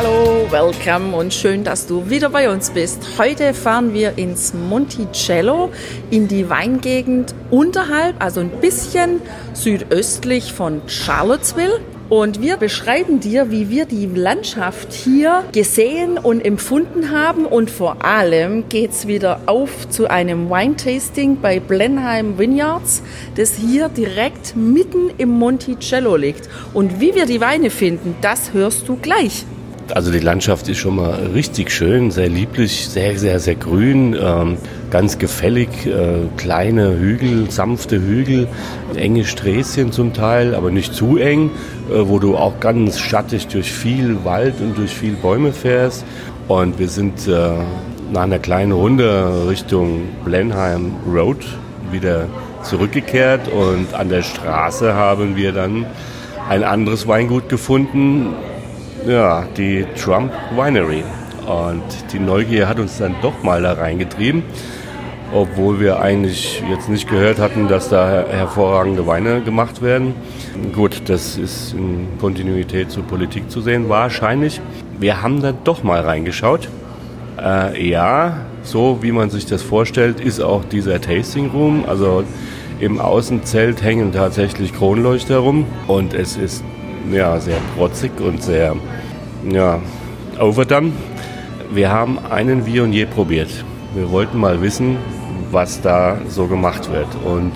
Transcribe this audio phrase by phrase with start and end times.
[0.00, 3.18] Hallo, welcome und schön, dass du wieder bei uns bist.
[3.18, 5.72] Heute fahren wir ins Monticello
[6.12, 9.20] in die Weingegend unterhalb, also ein bisschen
[9.54, 11.80] südöstlich von Charlottesville.
[12.08, 17.44] Und wir beschreiben dir, wie wir die Landschaft hier gesehen und empfunden haben.
[17.44, 23.02] Und vor allem geht's wieder auf zu einem Wine-Tasting bei Blenheim Vineyards,
[23.34, 26.48] das hier direkt mitten im Monticello liegt.
[26.72, 29.44] Und wie wir die Weine finden, das hörst du gleich.
[29.94, 34.58] Also die Landschaft ist schon mal richtig schön, sehr lieblich, sehr, sehr, sehr grün, ähm,
[34.90, 38.48] ganz gefällig, äh, kleine Hügel, sanfte Hügel,
[38.96, 41.50] enge Sträßchen zum Teil, aber nicht zu eng,
[41.90, 46.04] äh, wo du auch ganz schattig durch viel Wald und durch viel Bäume fährst.
[46.48, 47.52] Und wir sind äh,
[48.12, 51.38] nach einer kleinen Runde Richtung Blenheim Road
[51.90, 52.26] wieder
[52.62, 55.86] zurückgekehrt und an der Straße haben wir dann
[56.48, 58.34] ein anderes Weingut gefunden,
[59.06, 61.04] ja, die Trump Winery.
[61.46, 61.82] Und
[62.12, 64.42] die Neugier hat uns dann doch mal da reingetrieben,
[65.32, 70.14] obwohl wir eigentlich jetzt nicht gehört hatten, dass da hervorragende Weine gemacht werden.
[70.74, 74.60] Gut, das ist in Kontinuität zur Politik zu sehen, wahrscheinlich.
[74.98, 76.68] Wir haben da doch mal reingeschaut.
[77.42, 81.84] Äh, ja, so wie man sich das vorstellt, ist auch dieser Tasting Room.
[81.86, 82.24] Also
[82.80, 86.62] im Außenzelt hängen tatsächlich Kronleuchter rum und es ist
[87.12, 88.76] ja, sehr protzig und sehr
[89.50, 89.80] ja,
[90.40, 90.92] overdone.
[91.70, 93.50] Wir haben einen Viognier probiert.
[93.94, 94.96] Wir wollten mal wissen,
[95.50, 97.08] was da so gemacht wird.
[97.24, 97.52] Und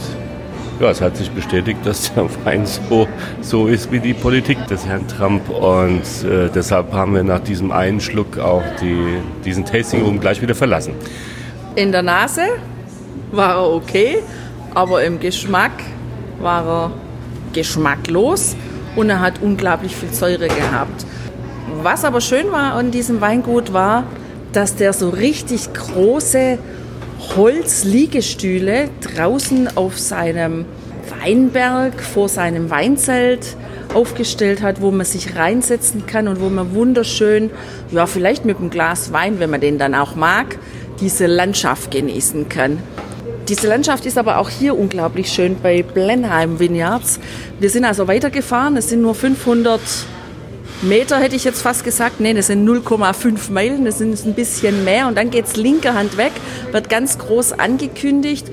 [0.81, 3.09] ja, es hat sich bestätigt, dass der Wein so,
[3.41, 5.48] so ist wie die Politik des Herrn Trump.
[5.48, 10.42] Und äh, deshalb haben wir nach diesem einen Schluck auch die, diesen Tasting Room gleich
[10.42, 10.95] wieder verlassen.
[11.75, 12.42] In der Nase
[13.31, 14.19] war er okay,
[14.75, 15.73] aber im Geschmack
[16.41, 16.91] war er
[17.52, 18.57] geschmacklos
[18.97, 21.07] und er hat unglaublich viel Säure gehabt.
[21.83, 24.05] Was aber schön war an diesem Weingut war,
[24.53, 26.58] dass der so richtig große
[27.36, 30.67] Holzliegestühle draußen auf seinem
[31.20, 33.57] Weinberg vor seinem Weinzelt
[33.95, 37.51] aufgestellt hat, wo man sich reinsetzen kann und wo man wunderschön,
[37.91, 40.58] ja vielleicht mit einem Glas Wein, wenn man den dann auch mag,
[41.01, 42.79] diese Landschaft genießen kann.
[43.52, 47.20] Diese Landschaft ist aber auch hier unglaublich schön bei Blenheim Vineyards.
[47.61, 49.79] Wir sind also weitergefahren, es sind nur 500
[50.80, 52.18] Meter, hätte ich jetzt fast gesagt.
[52.18, 55.07] Nee, das sind 0,5 Meilen, das sind ein bisschen mehr.
[55.07, 56.33] Und dann geht es linker Hand weg,
[56.70, 58.46] wird ganz groß angekündigt.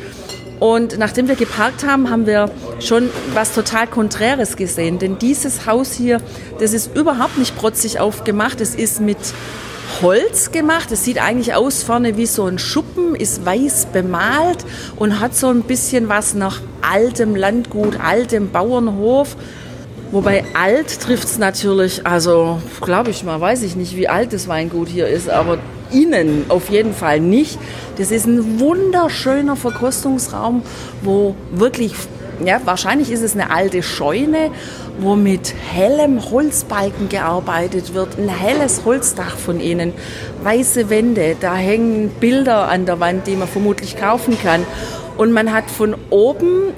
[0.59, 4.99] Und nachdem wir geparkt haben, haben wir schon was total Konträres gesehen.
[4.99, 6.17] Denn dieses Haus hier,
[6.59, 8.59] das ist überhaupt nicht protzig aufgemacht.
[8.59, 9.17] Es ist mit
[10.01, 10.91] Holz gemacht.
[10.91, 15.47] Es sieht eigentlich aus vorne wie so ein Schuppen, ist weiß bemalt und hat so
[15.49, 19.35] ein bisschen was nach altem Landgut, altem Bauernhof.
[20.11, 24.47] Wobei alt trifft es natürlich, also glaube ich mal, weiß ich nicht, wie alt das
[24.47, 25.59] Weingut hier ist, aber
[25.91, 27.59] innen auf jeden Fall nicht.
[27.97, 30.63] Das ist ein wunderschöner Verkostungsraum,
[31.03, 31.93] wo wirklich,
[32.45, 34.51] ja, wahrscheinlich ist es eine alte Scheune,
[34.99, 39.93] wo mit hellem Holzbalken gearbeitet wird, ein helles Holzdach von innen,
[40.43, 44.65] weiße Wände, da hängen Bilder an der Wand, die man vermutlich kaufen kann.
[45.17, 46.73] Und man hat von oben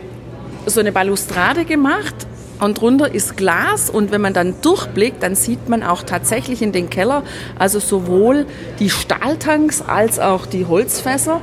[0.65, 2.15] so eine Balustrade gemacht
[2.59, 6.71] und drunter ist Glas und wenn man dann durchblickt, dann sieht man auch tatsächlich in
[6.71, 7.23] den Keller,
[7.57, 8.45] also sowohl
[8.79, 11.41] die Stahltanks als auch die Holzfässer.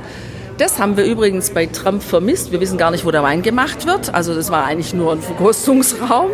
[0.59, 2.51] Das haben wir übrigens bei Trump vermisst.
[2.51, 4.13] Wir wissen gar nicht, wo der Wein gemacht wird.
[4.13, 6.31] Also das war eigentlich nur ein Verkostungsraum.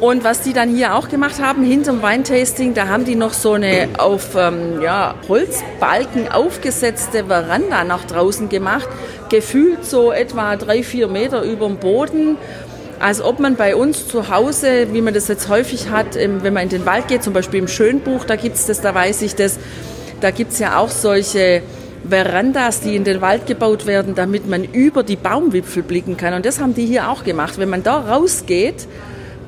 [0.00, 3.52] Und was die dann hier auch gemacht haben, hinterm Weintasting, da haben die noch so
[3.52, 8.88] eine auf ähm, ja, Holzbalken aufgesetzte Veranda nach draußen gemacht.
[9.28, 12.38] Gefühlt so etwa drei, vier Meter über dem Boden
[13.00, 16.62] als ob man bei uns zu Hause, wie man das jetzt häufig hat, wenn man
[16.62, 19.34] in den Wald geht, zum Beispiel im Schönbuch, da gibt es das, da weiß ich
[19.34, 19.58] das,
[20.22, 21.62] da gibt es ja auch solche
[22.08, 26.34] Verandas, die in den Wald gebaut werden, damit man über die Baumwipfel blicken kann.
[26.34, 27.58] Und das haben die hier auch gemacht.
[27.58, 28.86] Wenn man da rausgeht,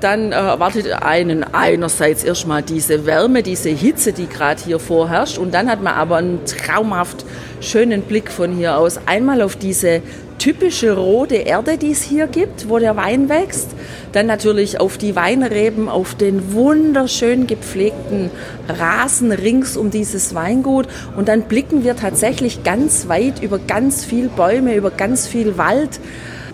[0.00, 5.38] dann äh, erwartet einen einerseits erstmal diese Wärme, diese Hitze, die gerade hier vorherrscht.
[5.38, 7.24] Und dann hat man aber einen traumhaft
[7.60, 9.00] schönen Blick von hier aus.
[9.06, 10.02] Einmal auf diese
[10.38, 13.70] typische rote Erde, die es hier gibt, wo der Wein wächst.
[14.12, 18.30] Dann natürlich auf die Weinreben, auf den wunderschön gepflegten
[18.68, 20.86] Rasen rings um dieses Weingut.
[21.16, 26.00] Und dann blicken wir tatsächlich ganz weit über ganz viel Bäume, über ganz viel Wald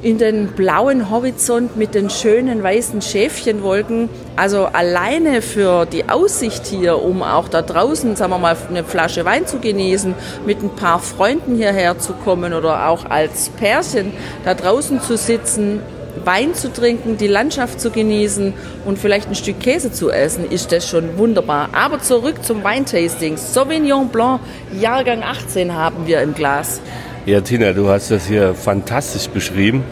[0.03, 4.09] in den blauen Horizont mit den schönen weißen Schäfchenwolken.
[4.37, 9.25] Also alleine für die Aussicht hier, um auch da draußen, sagen wir mal, eine Flasche
[9.25, 10.15] Wein zu genießen,
[10.45, 14.13] mit ein paar Freunden hierher zu kommen oder auch als Pärchen
[14.45, 15.81] da draußen zu sitzen,
[16.25, 18.53] Wein zu trinken, die Landschaft zu genießen
[18.85, 21.71] und vielleicht ein Stück Käse zu essen, ist das schon wunderbar.
[21.73, 23.37] Aber zurück zum Weintasting.
[23.37, 24.41] Sauvignon Blanc,
[24.79, 26.81] Jahrgang 18 haben wir im Glas.
[27.25, 29.85] Ja, Tina, du hast das hier fantastisch beschrieben.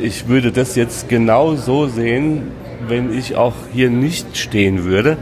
[0.00, 2.50] Ich würde das jetzt genau so sehen,
[2.88, 5.16] wenn ich auch hier nicht stehen würde.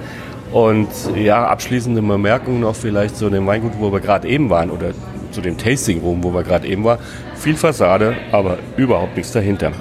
[0.53, 4.93] Und ja, abschließende Bemerkung noch vielleicht zu dem Weingut, wo wir gerade eben waren, oder
[5.33, 6.99] zu dem Tasting Room, wo wir gerade eben waren.
[7.35, 9.73] Viel Fassade, aber überhaupt nichts dahinter.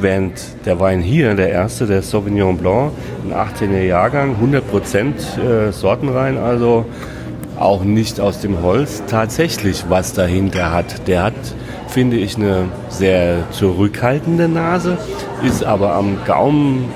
[0.00, 0.32] Während
[0.66, 2.90] der Wein hier, der erste, der Sauvignon Blanc,
[3.24, 6.86] ein 18er Jahrgang, 100% äh, Sortenrein, also
[7.60, 11.06] auch nicht aus dem Holz, tatsächlich was dahinter hat.
[11.06, 11.34] Der hat,
[11.88, 14.98] finde ich, eine sehr zurückhaltende Nase,
[15.44, 16.86] ist aber am Gaumen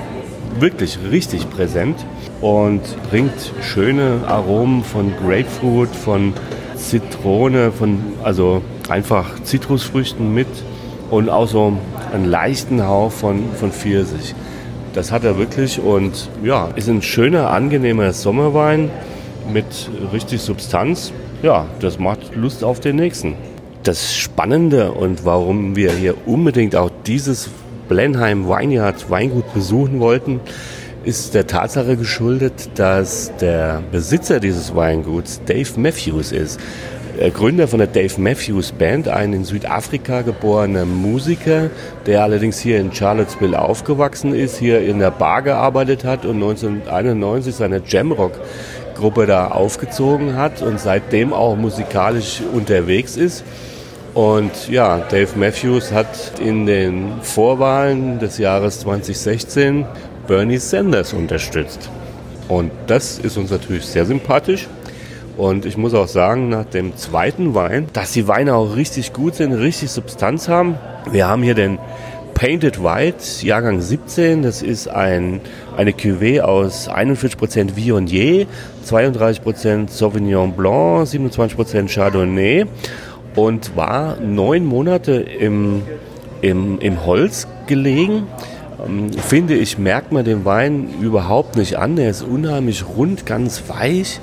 [0.59, 2.03] wirklich richtig präsent
[2.41, 6.33] und bringt schöne Aromen von Grapefruit, von
[6.75, 10.47] Zitrone, von also einfach Zitrusfrüchten mit
[11.11, 11.73] und auch so
[12.13, 14.33] einen leichten Hauch von, von Pfirsich.
[14.93, 18.89] Das hat er wirklich und ja, ist ein schöner, angenehmer Sommerwein
[19.51, 19.65] mit
[20.13, 21.11] richtig Substanz.
[21.43, 23.35] Ja, das macht Lust auf den nächsten.
[23.83, 27.49] Das Spannende und warum wir hier unbedingt auch dieses
[27.87, 30.39] Blenheim Vineyard Weingut besuchen wollten,
[31.03, 36.59] ist der Tatsache geschuldet, dass der Besitzer dieses Weinguts Dave Matthews ist.
[37.33, 41.69] Gründer von der Dave Matthews Band, ein in Südafrika geborener Musiker,
[42.05, 47.55] der allerdings hier in Charlottesville aufgewachsen ist, hier in der Bar gearbeitet hat und 1991
[47.55, 48.33] seine Jamrock
[48.95, 53.43] Gruppe da aufgezogen hat und seitdem auch musikalisch unterwegs ist.
[54.13, 59.85] Und ja, Dave Matthews hat in den Vorwahlen des Jahres 2016
[60.25, 61.89] Bernie Sanders unterstützt.
[62.47, 64.67] Und das ist uns natürlich sehr sympathisch.
[65.37, 69.35] Und ich muss auch sagen, nach dem zweiten Wein, dass die Weine auch richtig gut
[69.35, 70.77] sind, richtig Substanz haben.
[71.11, 71.77] Wir haben hier den
[72.35, 74.43] Painted White, Jahrgang 17.
[74.43, 75.39] Das ist ein,
[75.75, 78.45] eine Cuvée aus 41% Viognier,
[78.85, 82.65] 32% Sauvignon Blanc, 27% Chardonnay
[83.35, 85.83] und war neun Monate im,
[86.41, 88.27] im, im Holz gelegen.
[88.85, 91.95] Ähm, finde ich, merkt man den Wein überhaupt nicht an.
[91.95, 94.19] Der ist unheimlich rund, ganz weich,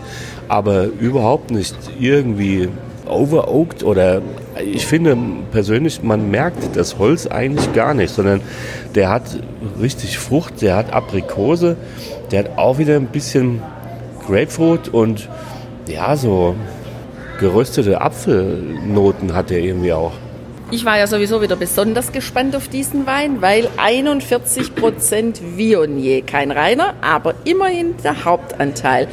[0.48, 2.68] aber überhaupt nicht irgendwie
[3.08, 4.22] overoaked oder
[4.64, 5.16] ich finde
[5.50, 8.40] persönlich, man merkt das Holz eigentlich gar nicht, sondern
[8.94, 9.22] der hat
[9.80, 11.76] richtig Frucht, der hat Aprikose,
[12.30, 13.62] der hat auch wieder ein bisschen
[14.26, 15.28] Grapefruit und
[15.88, 16.54] ja, so
[17.40, 20.12] geröstete Apfelnoten hat er irgendwie auch.
[20.70, 26.94] Ich war ja sowieso wieder besonders gespannt auf diesen Wein, weil 41% Viognier, kein reiner,
[27.02, 29.08] aber immerhin der Hauptanteil.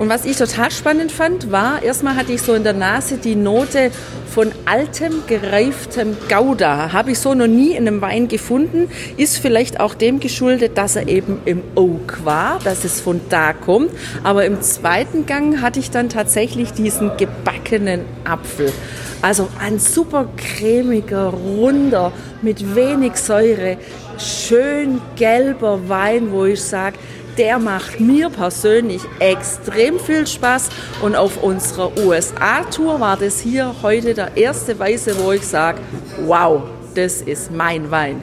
[0.00, 3.36] Und was ich total spannend fand, war, erstmal hatte ich so in der Nase die
[3.36, 3.90] Note
[4.30, 6.94] von altem, gereiftem Gouda.
[6.94, 8.88] Habe ich so noch nie in einem Wein gefunden.
[9.18, 13.52] Ist vielleicht auch dem geschuldet, dass er eben im Oak war, dass es von da
[13.52, 13.90] kommt.
[14.24, 18.72] Aber im zweiten Gang hatte ich dann tatsächlich diesen gebackenen Apfel.
[19.20, 23.76] Also ein super cremiger, runder, mit wenig Säure,
[24.16, 26.96] schön gelber Wein, wo ich sage,
[27.38, 30.70] der macht mir persönlich extrem viel Spaß.
[31.02, 35.80] Und auf unserer USA-Tour war das hier heute der erste Weiße, wo ich sage,
[36.26, 36.62] wow,
[36.94, 38.22] das ist mein Wein.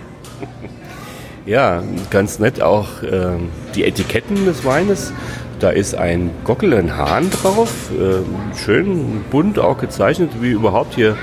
[1.45, 3.37] Ja, ganz nett auch äh,
[3.73, 5.13] die Etiketten des Weines.
[5.59, 11.15] Da ist ein Gockel, ein Hahn drauf, äh, schön bunt auch gezeichnet, wie überhaupt hier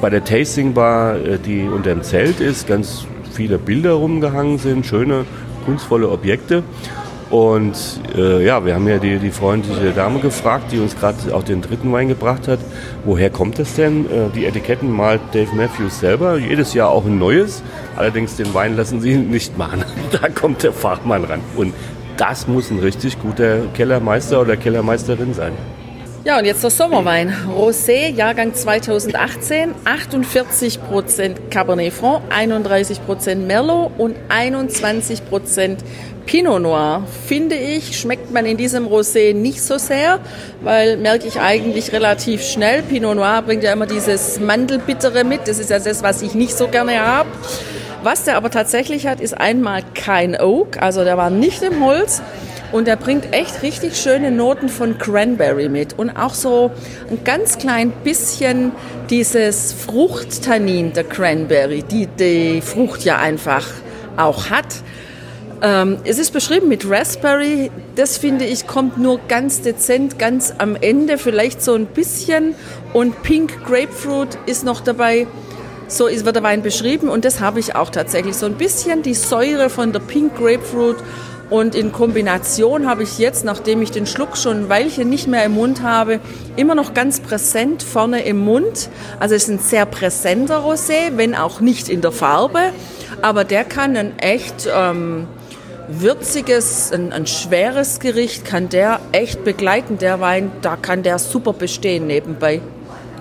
[0.00, 4.86] bei der Tasting Bar, äh, die unter dem Zelt ist, ganz viele Bilder rumgehangen sind,
[4.86, 5.24] schöne,
[5.66, 6.62] kunstvolle Objekte.
[7.32, 7.78] Und
[8.14, 11.62] äh, ja, wir haben ja die, die freundliche Dame gefragt, die uns gerade auch den
[11.62, 12.58] dritten Wein gebracht hat.
[13.06, 14.04] Woher kommt es denn?
[14.04, 16.36] Äh, die Etiketten malt Dave Matthews selber.
[16.36, 17.62] Jedes Jahr auch ein neues.
[17.96, 19.82] Allerdings den Wein lassen sie nicht machen.
[20.12, 21.40] Da kommt der Fachmann ran.
[21.56, 21.72] Und
[22.18, 25.52] das muss ein richtig guter Kellermeister oder Kellermeisterin sein.
[26.24, 27.34] Ja, und jetzt der Sommerwein.
[27.58, 35.78] Rosé, Jahrgang 2018, 48% Cabernet Franc, 31% Merlot und 21%
[36.24, 37.02] Pinot Noir.
[37.26, 40.20] Finde ich, schmeckt man in diesem Rosé nicht so sehr,
[40.60, 42.84] weil merke ich eigentlich relativ schnell.
[42.84, 45.48] Pinot Noir bringt ja immer dieses Mandelbittere mit.
[45.48, 47.28] Das ist ja das, was ich nicht so gerne habe.
[48.04, 52.22] Was der aber tatsächlich hat, ist einmal kein Oak, also der war nicht im Holz
[52.72, 56.70] und er bringt echt richtig schöne Noten von Cranberry mit und auch so
[57.10, 58.72] ein ganz klein bisschen
[59.10, 63.66] dieses Fruchttannin der Cranberry, die die Frucht ja einfach
[64.16, 64.66] auch hat.
[65.62, 67.70] Ähm, es ist beschrieben mit Raspberry.
[67.94, 72.54] Das finde ich kommt nur ganz dezent, ganz am Ende, vielleicht so ein bisschen.
[72.92, 75.26] Und Pink Grapefruit ist noch dabei.
[75.86, 78.34] So wird der Wein beschrieben und das habe ich auch tatsächlich.
[78.34, 80.96] So ein bisschen die Säure von der Pink Grapefruit
[81.52, 85.44] und in Kombination habe ich jetzt, nachdem ich den Schluck schon ein Weilchen nicht mehr
[85.44, 86.18] im Mund habe,
[86.56, 88.88] immer noch ganz präsent vorne im Mund.
[89.20, 92.72] Also es ist ein sehr präsenter Rosé, wenn auch nicht in der Farbe.
[93.20, 95.26] Aber der kann ein echt ähm,
[95.88, 100.52] würziges, ein, ein schweres Gericht, kann der echt begleiten, der Wein.
[100.62, 102.62] Da kann der super bestehen nebenbei.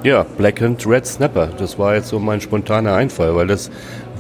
[0.03, 1.50] Ja, Blackened Red Snapper.
[1.57, 3.69] Das war jetzt so mein spontaner Einfall, weil das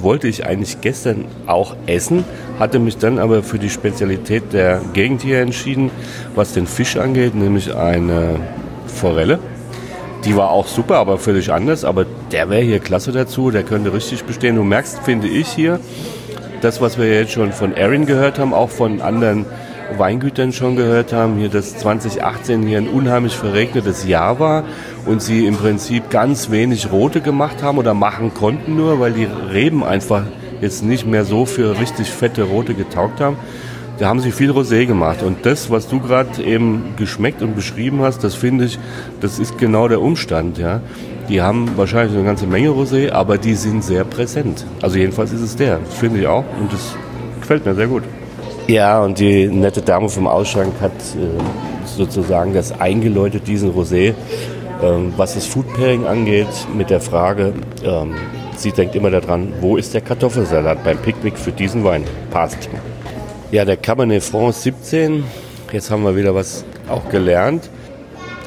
[0.03, 2.23] wollte ich eigentlich gestern auch essen,
[2.59, 5.91] hatte mich dann aber für die Spezialität der Gegend hier entschieden,
[6.35, 8.39] was den Fisch angeht, nämlich eine
[8.87, 9.39] Forelle.
[10.25, 11.83] Die war auch super, aber völlig anders.
[11.83, 14.55] Aber der wäre hier klasse dazu, der könnte richtig bestehen.
[14.55, 15.79] Du merkst, finde ich hier,
[16.61, 19.45] das, was wir jetzt schon von Erin gehört haben, auch von anderen
[19.97, 24.63] Weingütern schon gehört haben, hier dass 2018 hier ein unheimlich verregnetes Jahr war
[25.05, 29.25] und sie im Prinzip ganz wenig Rote gemacht haben oder machen konnten nur, weil die
[29.25, 30.23] Reben einfach
[30.61, 33.37] jetzt nicht mehr so für richtig fette Rote getaugt haben.
[33.99, 35.21] Da haben sie viel Rosé gemacht.
[35.21, 38.79] Und das, was du gerade eben geschmeckt und beschrieben hast, das finde ich,
[39.19, 40.57] das ist genau der Umstand.
[40.57, 40.81] Ja.
[41.29, 44.65] Die haben wahrscheinlich eine ganze Menge Rosé, aber die sind sehr präsent.
[44.81, 45.79] Also jedenfalls ist es der.
[45.79, 46.95] Das finde ich auch und das
[47.41, 48.03] gefällt mir sehr gut.
[48.71, 54.13] Ja, und die nette Dame vom Ausschank hat äh, sozusagen das eingeläutet, diesen Rosé.
[54.81, 57.51] Ähm, was das Food Pairing angeht, mit der Frage,
[57.83, 58.15] ähm,
[58.55, 62.05] sie denkt immer daran, wo ist der Kartoffelsalat beim Picknick für diesen Wein?
[62.29, 62.69] Passt.
[63.51, 65.25] Ja, der Cabernet Franc 17.
[65.73, 67.69] Jetzt haben wir wieder was auch gelernt.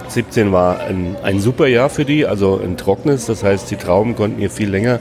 [0.09, 3.27] 17 war ein, ein super Jahr für die, also ein trockenes.
[3.27, 5.01] Das heißt, die Trauben konnten hier viel länger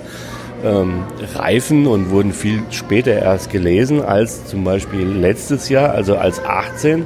[0.63, 1.03] ähm,
[1.35, 7.05] reifen und wurden viel später erst gelesen als zum Beispiel letztes Jahr, also als 18.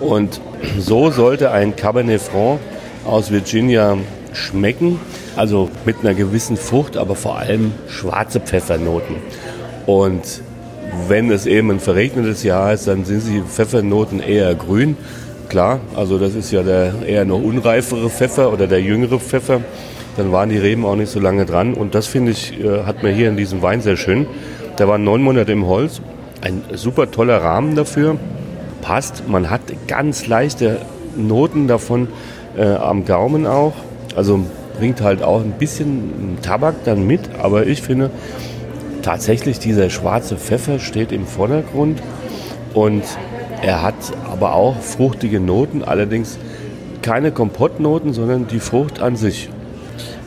[0.00, 0.40] Und
[0.78, 2.60] so sollte ein Cabernet Franc
[3.04, 3.96] aus Virginia
[4.32, 4.98] schmecken.
[5.36, 9.16] Also mit einer gewissen Frucht, aber vor allem schwarze Pfeffernoten.
[9.86, 10.42] Und
[11.08, 14.96] wenn es eben ein verregnetes Jahr ist, dann sind die Pfeffernoten eher grün.
[15.48, 19.60] Klar, also das ist ja der eher noch unreifere Pfeffer oder der jüngere Pfeffer.
[20.16, 21.74] Dann waren die Reben auch nicht so lange dran.
[21.74, 24.26] Und das finde ich, äh, hat mir hier in diesem Wein sehr schön.
[24.78, 26.00] Der war neun Monate im Holz.
[26.40, 28.16] Ein super toller Rahmen dafür.
[28.82, 29.28] Passt.
[29.28, 30.78] Man hat ganz leichte
[31.16, 32.08] Noten davon
[32.56, 33.74] äh, am Gaumen auch.
[34.14, 34.40] Also
[34.78, 38.10] bringt halt auch ein bisschen Tabak dann mit, aber ich finde
[39.02, 42.02] tatsächlich dieser schwarze Pfeffer steht im Vordergrund
[42.72, 43.04] und
[43.62, 43.94] er hat
[44.30, 46.38] aber auch fruchtige Noten, allerdings
[47.02, 49.48] keine Kompottnoten, sondern die Frucht an sich.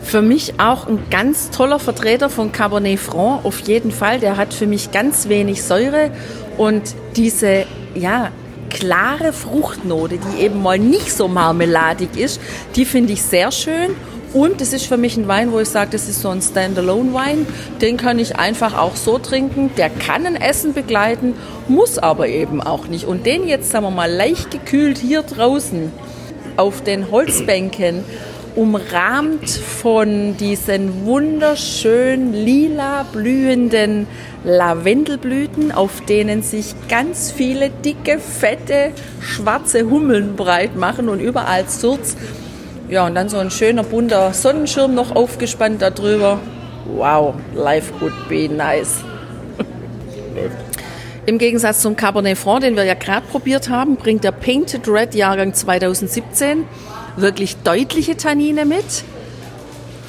[0.07, 4.21] Für mich auch ein ganz toller Vertreter von Cabernet Franc, auf jeden Fall.
[4.21, 6.11] Der hat für mich ganz wenig Säure
[6.57, 8.31] und diese, ja,
[8.69, 12.39] klare Fruchtnote, die eben mal nicht so marmeladig ist,
[12.77, 13.97] die finde ich sehr schön.
[14.31, 17.45] Und es ist für mich ein Wein, wo ich sage, das ist so ein Standalone-Wein.
[17.81, 19.71] Den kann ich einfach auch so trinken.
[19.75, 21.33] Der kann ein Essen begleiten,
[21.67, 23.03] muss aber eben auch nicht.
[23.03, 25.91] Und den jetzt, sagen wir mal, leicht gekühlt hier draußen
[26.55, 28.05] auf den Holzbänken,
[28.57, 34.07] umrahmt von diesen wunderschön lila blühenden
[34.43, 42.17] Lavendelblüten, auf denen sich ganz viele dicke, fette, schwarze Hummeln breit machen und überall Surz.
[42.89, 46.39] Ja, und dann so ein schöner bunter Sonnenschirm noch aufgespannt darüber.
[46.95, 49.03] Wow, life would be nice.
[51.27, 55.13] Im Gegensatz zum Cabernet Franc, den wir ja gerade probiert haben, bringt der Painted Red
[55.13, 56.65] Jahrgang 2017
[57.17, 58.85] wirklich deutliche Tannine mit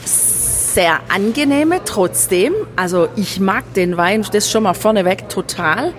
[0.05, 2.53] sehr angenehme trotzdem.
[2.77, 5.93] Also ich mag den Wein, das schon mal vorneweg total,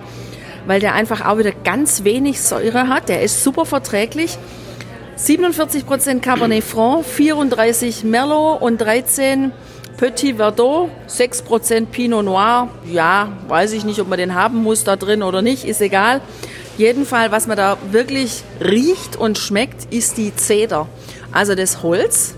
[0.66, 3.08] weil der einfach auch wieder ganz wenig Säure hat.
[3.08, 4.38] Der ist super verträglich.
[5.18, 9.52] 47% Cabernet Franc, 34 Merlot und 13
[9.98, 12.68] Petit Verdot, 6% Pinot Noir.
[12.90, 16.22] Ja, weiß ich nicht, ob man den haben muss da drin oder nicht, ist egal.
[16.80, 20.88] Jeden Fall, was man da wirklich riecht und schmeckt, ist die Zeder.
[21.30, 22.34] Also das Holz,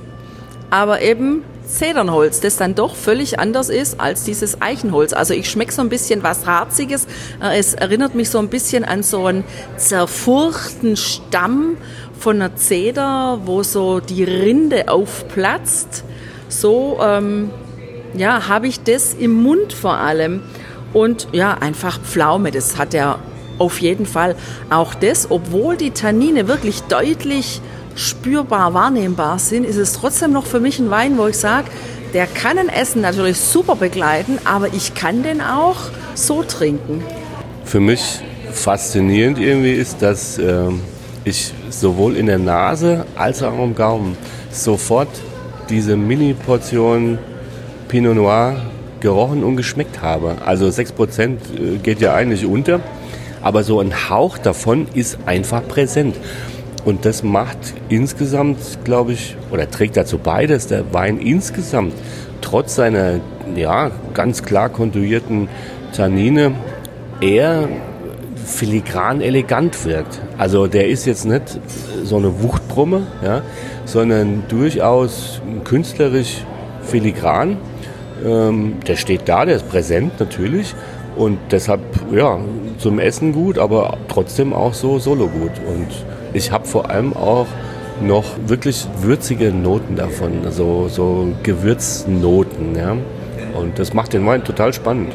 [0.68, 5.12] aber eben Zedernholz, das dann doch völlig anders ist als dieses Eichenholz.
[5.12, 7.06] Also ich schmecke so ein bisschen was Harziges.
[7.40, 9.44] Äh, es erinnert mich so ein bisschen an so einen
[9.76, 11.76] zerfurchten Stamm
[12.18, 16.02] von einer Zeder, wo so die Rinde aufplatzt.
[16.48, 17.50] So ähm,
[18.14, 20.42] ja, habe ich das im Mund vor allem.
[20.92, 23.20] Und ja, einfach Pflaume, das hat er
[23.58, 24.36] auf jeden Fall.
[24.70, 27.60] Auch das, obwohl die Tannine wirklich deutlich
[27.94, 31.68] spürbar wahrnehmbar sind, ist es trotzdem noch für mich ein Wein, wo ich sage,
[32.14, 35.76] der kann ein Essen natürlich super begleiten, aber ich kann den auch
[36.14, 37.02] so trinken.
[37.64, 38.20] Für mich
[38.52, 40.64] faszinierend irgendwie ist, dass äh,
[41.24, 44.16] ich sowohl in der Nase als auch am Gaumen
[44.50, 45.08] sofort
[45.70, 47.18] diese Mini-Portion
[47.88, 48.56] Pinot Noir
[49.00, 50.36] gerochen und geschmeckt habe.
[50.44, 52.80] Also 6% äh, geht ja eigentlich unter,
[53.42, 56.16] aber so ein Hauch davon ist einfach präsent.
[56.84, 61.94] Und das macht insgesamt, glaube ich, oder trägt dazu bei, dass der Wein insgesamt
[62.40, 63.20] trotz seiner
[63.54, 65.48] ja, ganz klar kontuierten
[65.96, 66.52] Tannine
[67.20, 67.68] eher
[68.44, 70.20] filigran elegant wirkt.
[70.38, 71.60] Also der ist jetzt nicht
[72.02, 73.42] so eine Wuchtbrumme, ja,
[73.84, 76.44] sondern durchaus künstlerisch
[76.82, 77.58] filigran.
[78.24, 80.74] Ähm, der steht da, der ist präsent natürlich
[81.16, 81.80] und deshalb
[82.12, 82.38] ja
[82.78, 85.88] zum Essen gut, aber trotzdem auch so solo gut und
[86.34, 87.46] ich habe vor allem auch
[88.00, 92.74] noch wirklich würzige Noten davon, also so Gewürznoten.
[92.74, 92.96] Ja?
[93.54, 95.14] Und das macht den Wein total spannend.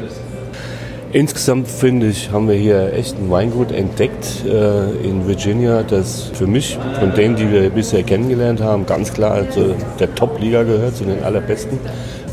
[1.10, 6.46] Insgesamt finde ich, haben wir hier echt ein Weingut entdeckt äh, in Virginia, das für
[6.46, 11.04] mich von denen, die wir bisher kennengelernt haben, ganz klar zu der Top-Liga gehört, zu
[11.04, 11.78] den allerbesten.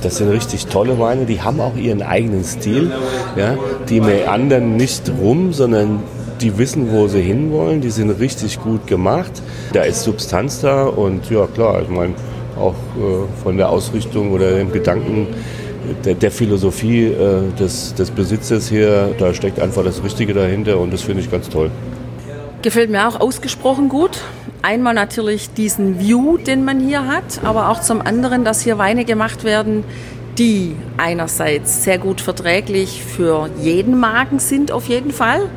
[0.05, 2.91] Das sind richtig tolle Weine, die haben auch ihren eigenen Stil.
[3.35, 3.57] Ja?
[3.89, 6.03] Die meandern nicht rum, sondern
[6.41, 9.31] die wissen, wo sie hinwollen, die sind richtig gut gemacht.
[9.73, 12.13] Da ist Substanz da und ja klar, ich meine,
[12.55, 15.25] auch äh, von der Ausrichtung oder dem Gedanken
[16.05, 20.93] der, der Philosophie äh, des, des Besitzers hier, da steckt einfach das Richtige dahinter und
[20.93, 21.71] das finde ich ganz toll.
[22.61, 24.21] Gefällt mir auch ausgesprochen gut.
[24.65, 29.05] Einmal natürlich diesen View, den man hier hat, aber auch zum anderen, dass hier Weine
[29.05, 29.83] gemacht werden,
[30.39, 35.51] die einerseits sehr gut verträglich für jeden Magen sind, auf jeden Fall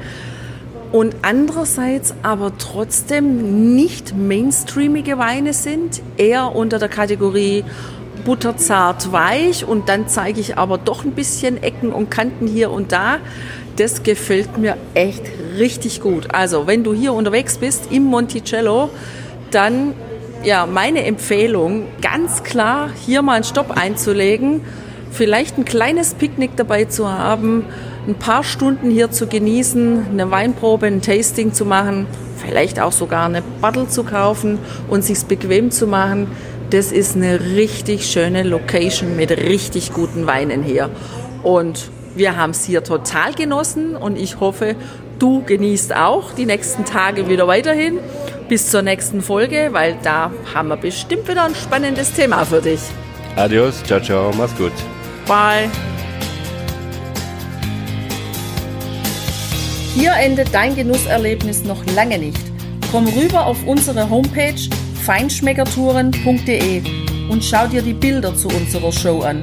[0.93, 7.65] und andererseits aber trotzdem nicht mainstreamige Weine sind, eher unter der Kategorie
[8.27, 12.92] butterzart weich und dann zeige ich aber doch ein bisschen Ecken und Kanten hier und
[12.92, 13.21] da.
[13.79, 15.23] Das gefällt mir echt
[15.57, 16.35] richtig gut.
[16.35, 18.91] Also, wenn du hier unterwegs bist im Monticello,
[19.53, 19.95] dann
[20.45, 24.62] ja, meine Empfehlung, ganz klar hier mal einen Stopp einzulegen,
[25.11, 27.64] vielleicht ein kleines Picknick dabei zu haben,
[28.07, 33.27] ein paar Stunden hier zu genießen, eine Weinprobe, ein Tasting zu machen, vielleicht auch sogar
[33.27, 36.29] eine Bottle zu kaufen und sich's bequem zu machen.
[36.71, 40.91] Das ist eine richtig schöne Location mit richtig guten Weinen hier.
[41.43, 44.74] Und wir haben es hier total genossen und ich hoffe,
[45.18, 48.00] du genießt auch die nächsten Tage wieder weiterhin.
[48.48, 52.81] Bis zur nächsten Folge, weil da haben wir bestimmt wieder ein spannendes Thema für dich.
[53.37, 54.72] Adios, ciao, ciao, mach's gut.
[55.26, 55.70] Bye.
[59.94, 62.40] Hier endet dein Genusserlebnis noch lange nicht.
[62.90, 64.54] Komm rüber auf unsere Homepage
[65.04, 66.83] feinschmeckertouren.de
[67.28, 69.42] und schau dir die Bilder zu unserer Show an.